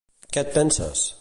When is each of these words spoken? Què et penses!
Què 0.37 0.41
et 0.45 0.49
penses! 0.57 1.07